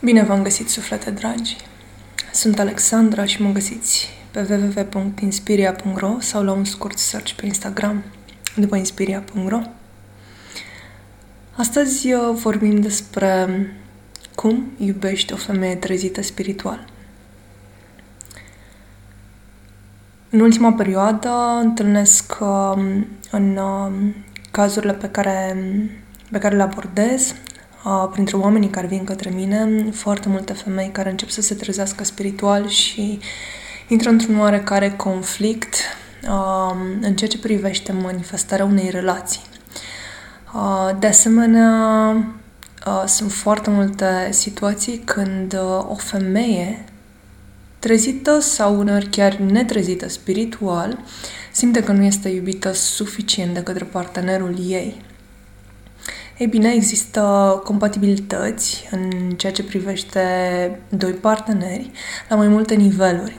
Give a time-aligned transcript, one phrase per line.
[0.00, 1.56] Bine v-am găsit, suflete dragi!
[2.32, 8.04] Sunt Alexandra și mă găsiți pe www.inspiria.ro sau la un scurt search pe Instagram
[8.56, 9.60] după inspiria.ro
[11.56, 13.46] Astăzi uh, vorbim despre
[14.34, 16.84] cum iubești o femeie trezită spiritual.
[20.30, 21.30] În ultima perioadă
[21.60, 24.14] întâlnesc um, în um,
[24.50, 25.56] cazurile pe care,
[26.30, 27.34] pe care le abordez
[28.12, 32.68] printre oamenii care vin către mine, foarte multe femei care încep să se trezească spiritual
[32.68, 33.18] și
[33.88, 35.74] intră într-un oarecare conflict
[37.00, 39.40] în ceea ce privește manifestarea unei relații.
[40.98, 42.14] De asemenea,
[43.06, 46.84] sunt foarte multe situații când o femeie
[47.78, 50.98] trezită sau uneori chiar netrezită spiritual
[51.52, 55.02] simte că nu este iubită suficient de către partenerul ei.
[56.38, 57.20] Ei bine, există
[57.64, 60.20] compatibilități în ceea ce privește
[60.88, 61.90] doi parteneri
[62.28, 63.36] la mai multe niveluri.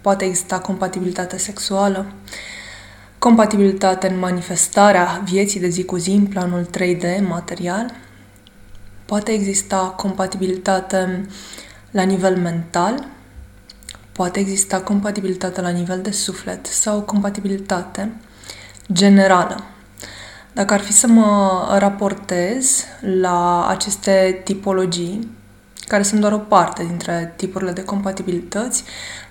[0.00, 2.12] Poate exista compatibilitate sexuală,
[3.18, 7.94] compatibilitate în manifestarea vieții de zi cu zi în planul 3D material,
[9.04, 11.26] poate exista compatibilitate
[11.90, 13.06] la nivel mental,
[14.12, 18.12] poate exista compatibilitate la nivel de suflet sau compatibilitate
[18.92, 19.64] generală.
[20.52, 25.30] Dacă ar fi să mă raportez la aceste tipologii,
[25.86, 28.84] care sunt doar o parte dintre tipurile de compatibilități,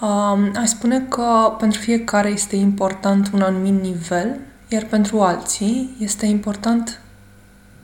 [0.00, 6.26] uh, aș spune că pentru fiecare este important un anumit nivel, iar pentru alții este
[6.26, 7.00] important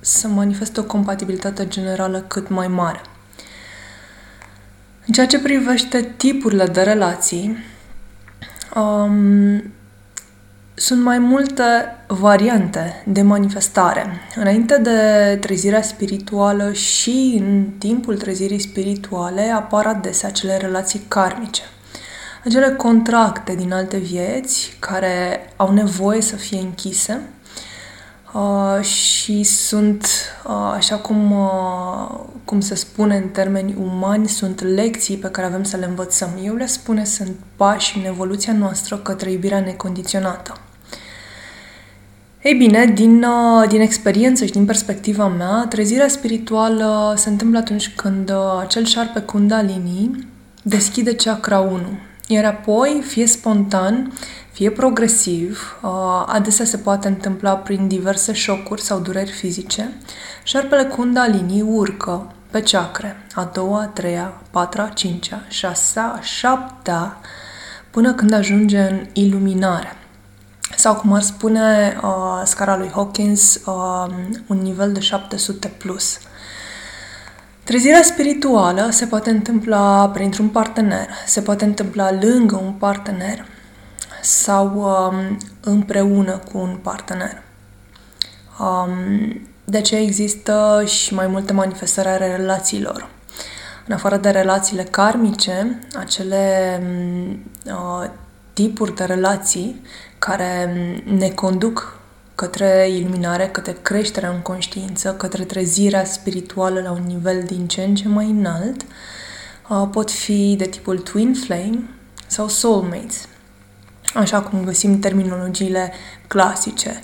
[0.00, 3.00] să manifeste o compatibilitate generală cât mai mare.
[5.06, 7.56] În ceea ce privește tipurile de relații,
[8.74, 9.62] um,
[10.78, 11.64] sunt mai multe
[12.06, 14.20] variante de manifestare.
[14.36, 21.62] Înainte de trezirea spirituală și în timpul trezirii spirituale apar adesea acele relații karmice.
[22.44, 27.20] Acele contracte din alte vieți care au nevoie să fie închise
[28.32, 30.06] uh, și sunt,
[30.46, 35.62] uh, așa cum, uh, cum se spune în termeni umani, sunt lecții pe care avem
[35.62, 36.30] să le învățăm.
[36.44, 40.54] Eu le spune sunt pași în evoluția noastră către iubirea necondiționată.
[42.48, 47.94] Ei bine, din, uh, din experiență și din perspectiva mea, trezirea spirituală se întâmplă atunci
[47.94, 50.28] când uh, acel șarpe Kundalini
[50.62, 51.80] deschide chakra 1.
[52.26, 54.12] Iar apoi, fie spontan,
[54.52, 59.92] fie progresiv, uh, adesea se poate întâmpla prin diverse șocuri sau dureri fizice,
[60.42, 66.20] șarpele Kundalini urcă pe chakre, a doua, a treia, a patra, a cincea, șasea, a
[66.20, 67.16] șaptea,
[67.90, 69.96] până când ajunge în iluminare
[70.78, 74.06] sau cum ar spune uh, scara lui Hawkins, uh,
[74.46, 76.18] un nivel de 700 plus.
[77.64, 83.46] Trezirea spirituală se poate întâmpla printr-un partener, se poate întâmpla lângă un partener
[84.22, 87.42] sau um, împreună cu un partener.
[88.58, 93.08] Um, de aceea există și mai multe manifestări ale relațiilor.
[93.86, 98.10] În afară de relațiile karmice, acele um, uh,
[98.58, 99.80] tipuri de relații
[100.18, 100.74] care
[101.04, 101.98] ne conduc
[102.34, 107.94] către iluminare, către creșterea în conștiință, către trezirea spirituală la un nivel din ce în
[107.94, 108.84] ce mai înalt,
[109.68, 111.78] uh, pot fi de tipul twin flame
[112.26, 113.28] sau soulmates,
[114.14, 115.92] așa cum găsim terminologiile
[116.26, 117.02] clasice.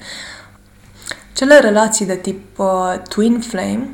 [1.32, 3.88] Cele relații de tip uh, twin flame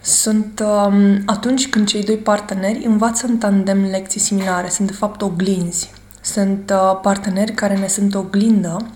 [0.00, 5.22] sunt um, atunci când cei doi parteneri învață în tandem lecții similare, sunt de fapt
[5.22, 5.96] oglinzi
[6.32, 8.86] sunt uh, parteneri care ne sunt oglindă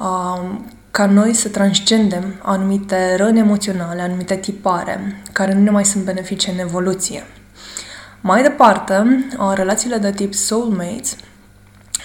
[0.00, 0.58] uh,
[0.90, 6.50] ca noi să transcendem anumite răni emoționale, anumite tipare, care nu ne mai sunt benefice
[6.50, 7.24] în evoluție.
[8.20, 11.16] Mai departe, uh, relațiile de tip soulmates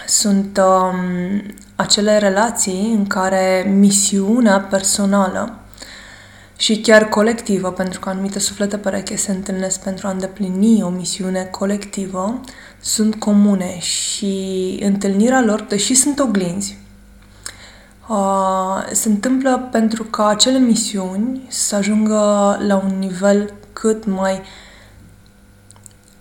[0.07, 1.43] sunt um,
[1.75, 5.60] acele relații în care misiunea personală
[6.61, 11.43] și chiar colectivă, pentru că anumite suflete pereche se întâlnesc pentru a îndeplini o misiune
[11.43, 12.39] colectivă,
[12.79, 16.77] sunt comune și întâlnirea lor, deși sunt oglinzi,
[18.07, 24.41] uh, se întâmplă pentru ca acele misiuni să ajungă la un nivel cât mai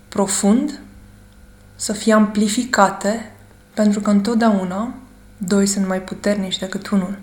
[0.09, 0.81] profund,
[1.77, 3.33] să fie amplificate,
[3.75, 4.95] pentru că întotdeauna
[5.37, 7.19] doi sunt mai puternici decât unul.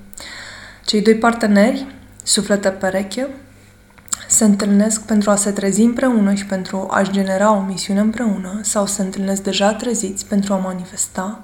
[0.85, 1.96] Cei doi parteneri
[2.27, 3.27] suflete pereche,
[4.27, 8.85] se întâlnesc pentru a se trezi împreună și pentru a-și genera o misiune împreună sau
[8.85, 11.39] se întâlnesc deja treziți pentru a manifesta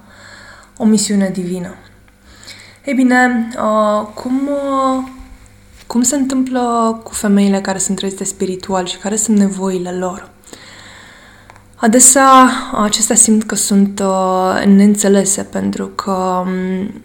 [0.77, 1.73] o misiune divină.
[2.85, 3.49] Ei bine,
[4.13, 4.49] cum,
[5.87, 10.29] Cum se întâmplă cu femeile care sunt trezite spiritual și care sunt nevoile lor?
[11.75, 12.49] Adesea
[12.81, 16.11] acestea simt că sunt uh, neînțelese pentru că
[16.45, 17.01] um,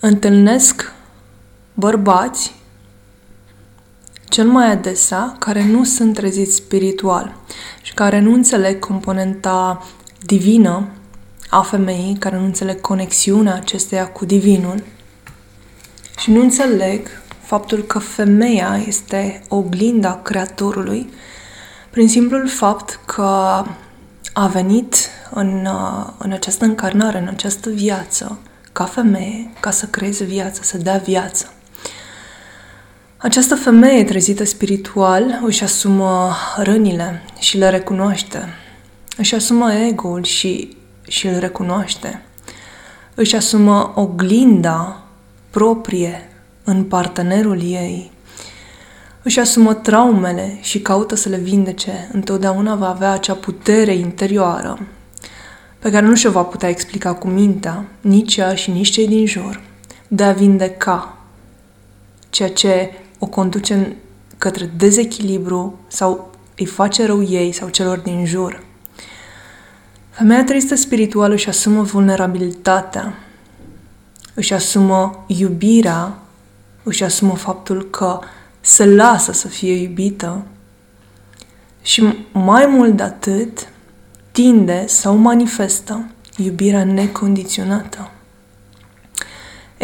[0.00, 0.92] întâlnesc
[1.74, 2.54] bărbați
[4.34, 7.34] cel mai adesea care nu sunt treziți spiritual
[7.82, 9.82] și care nu înțeleg componenta
[10.26, 10.88] divină
[11.50, 14.82] a femeii, care nu înțeleg conexiunea acesteia cu divinul
[16.18, 17.08] și nu înțeleg
[17.40, 21.12] faptul că femeia este oglinda Creatorului
[21.90, 23.64] prin simplul fapt că
[24.32, 24.96] a venit
[25.30, 25.68] în,
[26.18, 28.38] în această încarnare, în această viață,
[28.72, 31.53] ca femeie, ca să creeze viață, să dea viață.
[33.24, 38.48] Această femeie trezită spiritual își asumă rănile și le recunoaște.
[39.16, 40.76] Își asumă ego-ul și,
[41.08, 42.22] și îl recunoaște.
[43.14, 45.02] Își asumă oglinda
[45.50, 46.28] proprie
[46.64, 48.10] în partenerul ei.
[49.22, 52.08] Își asumă traumele și caută să le vindece.
[52.12, 54.86] Întotdeauna va avea acea putere interioară
[55.78, 59.26] pe care nu și-o va putea explica cu mintea, nici ea și nici cei din
[59.26, 59.60] jur,
[60.08, 61.18] de a vindeca
[62.34, 62.90] ceea ce
[63.24, 63.96] o conduce
[64.38, 68.64] către dezechilibru sau îi face rău ei sau celor din jur.
[70.10, 73.14] Femeia tristă spirituală își asumă vulnerabilitatea,
[74.34, 76.18] își asumă iubirea,
[76.82, 78.18] își asumă faptul că
[78.60, 80.42] se lasă să fie iubită
[81.82, 83.68] și mai mult de atât
[84.32, 86.06] tinde sau manifestă
[86.36, 88.10] iubirea necondiționată.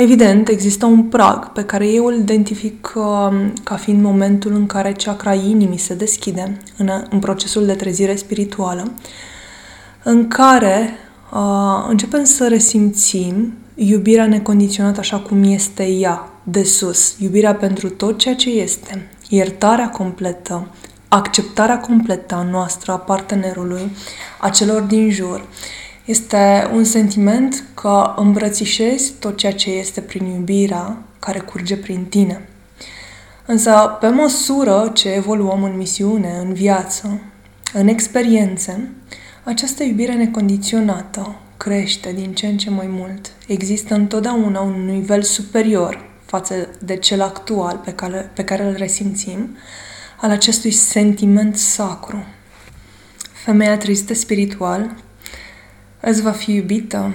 [0.00, 4.92] Evident, există un prag pe care eu îl identific um, ca fiind momentul în care
[4.92, 8.92] chakra inimii se deschide în, în procesul de trezire spirituală,
[10.02, 10.90] în care
[11.32, 18.18] uh, începem să resimțim iubirea necondiționată așa cum este ea, de sus, iubirea pentru tot
[18.18, 20.66] ceea ce este, iertarea completă,
[21.08, 23.90] acceptarea completă a noastră, a partenerului,
[24.40, 25.46] a celor din jur
[26.10, 32.48] este un sentiment că îmbrățișezi tot ceea ce este prin iubirea care curge prin tine.
[33.46, 37.20] Însă, pe măsură ce evoluăm în misiune, în viață,
[37.72, 38.90] în experiențe,
[39.44, 43.32] această iubire necondiționată crește din ce în ce mai mult.
[43.46, 46.54] Există întotdeauna un nivel superior față
[46.84, 49.56] de cel actual pe care, pe care îl resimțim,
[50.20, 52.24] al acestui sentiment sacru.
[53.44, 54.96] Femeia tristă spiritual
[56.00, 57.12] îți va fi iubită,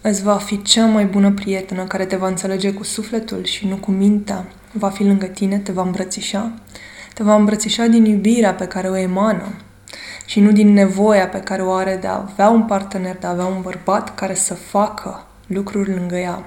[0.00, 3.76] îți va fi cea mai bună prietenă care te va înțelege cu sufletul și nu
[3.76, 6.52] cu mintea, va fi lângă tine, te va îmbrățișa,
[7.14, 9.52] te va îmbrățișa din iubirea pe care o emană
[10.26, 13.30] și nu din nevoia pe care o are de a avea un partener, de a
[13.30, 16.44] avea un bărbat care să facă lucruri lângă ea.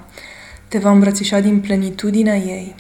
[0.67, 2.75] Te va îmbrățișa din plenitudinea ei,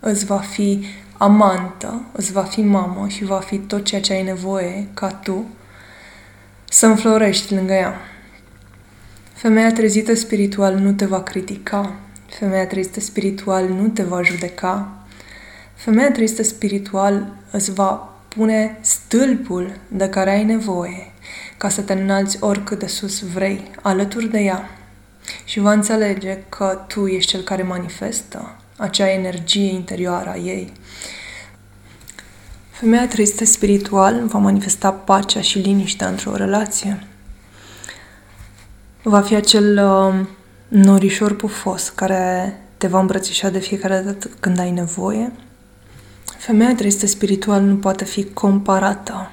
[0.00, 0.84] îți va fi
[1.16, 5.44] amantă, îți va fi mamă și va fi tot ceea ce ai nevoie ca tu
[6.74, 8.00] să înflorești lângă ea.
[9.34, 11.94] Femeia trezită spiritual nu te va critica.
[12.38, 14.92] Femeia trezită spiritual nu te va judeca.
[15.74, 21.12] Femeia trezită spiritual îți va pune stâlpul de care ai nevoie
[21.56, 24.70] ca să te înalți oricât de sus vrei, alături de ea.
[25.44, 30.72] Și va înțelege că tu ești cel care manifestă acea energie interioară a ei
[32.74, 37.06] Femeia tristă spiritual va manifesta pacea și liniștea într-o relație.
[39.02, 40.26] Va fi acel uh,
[40.68, 45.32] norișor pufos care te va îmbrățișa de fiecare dată când ai nevoie.
[46.38, 49.30] Femeia tristă spiritual nu poate fi comparată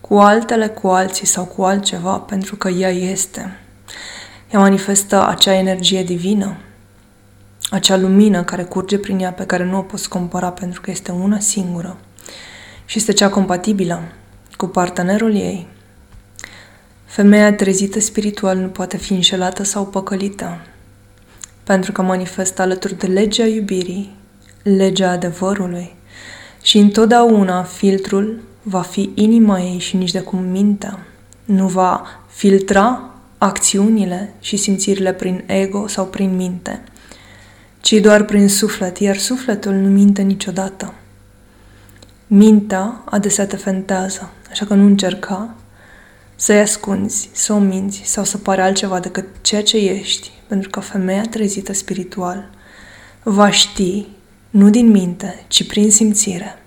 [0.00, 3.58] cu altele, cu alții sau cu altceva, pentru că ea este.
[4.50, 6.56] Ea manifestă acea energie divină,
[7.70, 11.12] acea lumină care curge prin ea, pe care nu o poți compara pentru că este
[11.12, 11.96] una singură
[12.88, 14.02] și este cea compatibilă
[14.56, 15.66] cu partenerul ei.
[17.04, 20.60] Femeia trezită spiritual nu poate fi înșelată sau păcălită,
[21.64, 24.16] pentru că manifestă alături de legea iubirii,
[24.62, 25.94] legea adevărului
[26.62, 31.06] și întotdeauna filtrul va fi inima ei și nici de cum mintea.
[31.44, 36.82] Nu va filtra acțiunile și simțirile prin ego sau prin minte,
[37.80, 40.94] ci doar prin suflet, iar sufletul nu minte niciodată.
[42.30, 45.54] Mintea adesea te fentează, așa că nu încerca
[46.36, 50.80] să-i ascunzi, să o minți sau să pare altceva decât ceea ce ești, pentru că
[50.80, 52.50] femeia trezită spiritual
[53.22, 54.06] va ști,
[54.50, 56.58] nu din minte, ci prin simțire,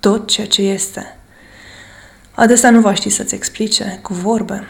[0.00, 1.18] tot ceea ce este.
[2.34, 4.62] Adesea nu va ști să-ți explice cu vorbe,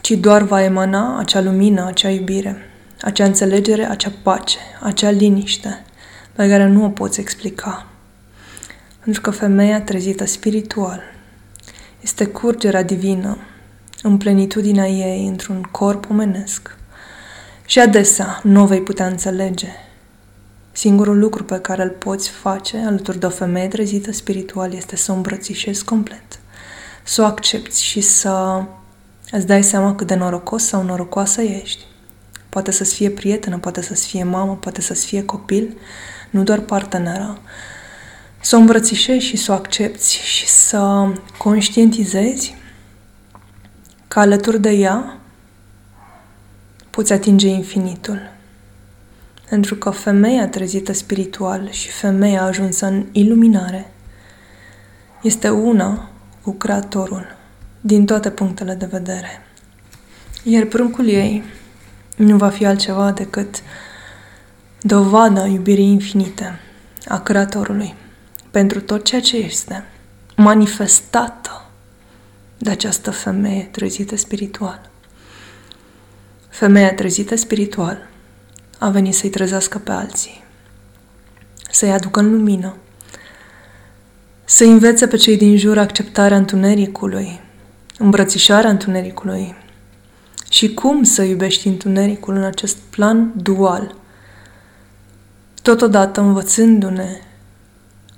[0.00, 2.56] ci doar va emana acea lumină, acea iubire,
[3.00, 5.84] acea înțelegere, acea pace, acea liniște,
[6.32, 7.86] pe care nu o poți explica.
[9.06, 11.00] Pentru că femeia trezită spiritual
[12.00, 13.38] este curgerea divină
[14.02, 16.76] în plenitudinea ei într-un corp omenesc.
[17.66, 19.68] Și adesea nu o vei putea înțelege.
[20.72, 25.12] Singurul lucru pe care îl poți face alături de o femeie trezită spiritual este să
[25.12, 26.38] o îmbrățișezi complet,
[27.04, 28.64] să o accepti și să
[29.30, 31.84] îți dai seama cât de norocos sau norocoasă ești.
[32.48, 35.76] Poate să-ți fie prietenă, poate să-ți fie mamă, poate să-ți fie copil,
[36.30, 37.38] nu doar parteneră.
[38.46, 42.54] Să o îmbrățișezi și să o accepti și să conștientizezi
[44.08, 45.18] că alături de ea
[46.90, 48.20] poți atinge infinitul.
[49.48, 53.92] Pentru că femeia trezită spiritual și femeia ajunsă în iluminare
[55.22, 56.10] este una
[56.42, 57.36] cu Creatorul
[57.80, 59.42] din toate punctele de vedere.
[60.42, 61.42] Iar pruncul ei
[62.16, 63.62] nu va fi altceva decât
[64.80, 66.60] dovada iubirii infinite
[67.08, 67.94] a Creatorului
[68.56, 69.84] pentru tot ceea ce este
[70.36, 71.66] manifestată
[72.58, 74.90] de această femeie trezită spiritual.
[76.48, 78.08] Femeia trezită spiritual
[78.78, 80.44] a venit să-i trezească pe alții,
[81.70, 82.76] să-i aducă în lumină,
[84.44, 87.40] să învețe pe cei din jur acceptarea întunericului,
[87.98, 89.54] îmbrățișarea întunericului
[90.50, 93.94] și cum să iubești întunericul în acest plan dual,
[95.62, 97.20] totodată învățându-ne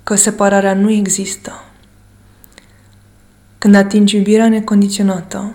[0.09, 1.63] că separarea nu există.
[3.57, 5.53] Când atingi iubirea necondiționată,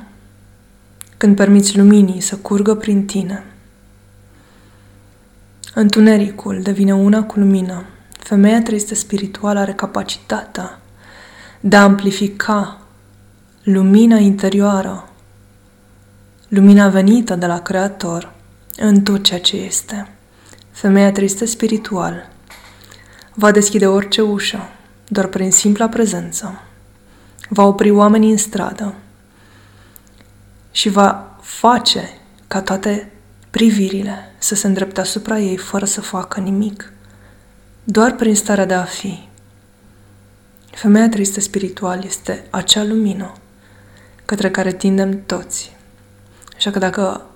[1.16, 3.44] când permiți luminii să curgă prin tine,
[5.75, 7.84] întunericul devine una cu lumina.
[8.18, 10.80] Femeia tristă spirituală are capacitatea
[11.61, 12.80] de a amplifica
[13.62, 15.08] lumina interioară,
[16.49, 18.32] lumina venită de la Creator
[18.76, 20.08] în tot ceea ce este.
[20.70, 22.32] Femeia tristă spiritual
[23.34, 24.68] va deschide orice ușă
[25.08, 26.60] doar prin simpla prezență.
[27.48, 28.94] Va opri oamenii în stradă
[30.70, 32.08] și va face
[32.46, 33.12] ca toate
[33.50, 36.92] privirile să se îndrepte asupra ei fără să facă nimic,
[37.84, 39.28] doar prin starea de a fi.
[40.70, 43.32] Femeia tristă spiritual este acea lumină
[44.24, 45.76] către care tindem toți.
[46.56, 47.26] Așa că dacă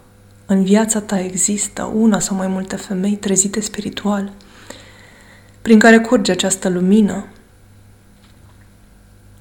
[0.46, 4.32] în viața ta există una sau mai multe femei trezite spiritual,
[5.68, 7.25] prin care curge această lumină,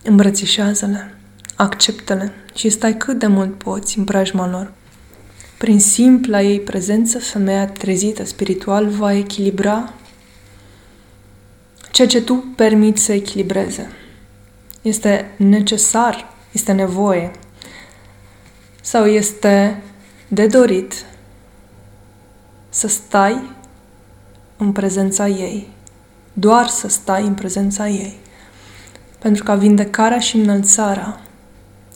[0.03, 1.15] îmbrățișează-le,
[1.55, 4.71] acceptă-le și stai cât de mult poți în preajma lor.
[5.57, 9.93] Prin simpla ei prezență, femeia trezită spiritual va echilibra
[11.91, 13.91] ceea ce tu permiți să echilibreze.
[14.81, 17.31] Este necesar, este nevoie
[18.81, 19.83] sau este
[20.27, 21.05] de dorit
[22.69, 23.55] să stai
[24.57, 25.75] în prezența ei,
[26.39, 28.19] doar să stai în prezența ei,
[29.19, 31.21] pentru ca vindecarea și înălțarea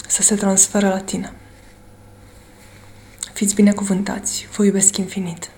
[0.07, 1.33] să se transferă la tine.
[3.33, 5.49] Fiți binecuvântați, vă iubesc infinit.